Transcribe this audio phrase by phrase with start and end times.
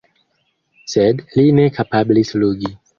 [0.95, 2.79] Sed li ne kapablis flugi!